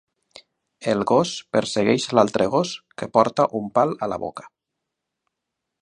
El 0.93 1.03
gos 1.11 1.33
persegueix 1.57 2.07
l'altre 2.19 2.47
gos 2.55 2.73
que 3.01 3.09
porta 3.19 3.47
un 3.61 3.71
pal 3.79 3.95
a 4.07 4.11
la 4.15 4.23
boca. 4.25 4.49